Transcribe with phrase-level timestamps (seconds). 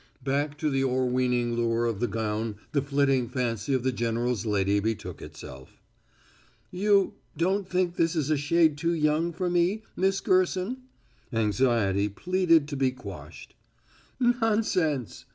[0.23, 4.79] Back to the o'erweening lure of the gown the flitting fancy of the general's lady
[4.79, 5.79] betook itself.
[6.71, 10.77] "You don't think this is a shade too young for me, Miss Gerson?"
[11.31, 13.53] Anxiety pleaded to be quashed.
[14.19, 15.25] "Nonsense!"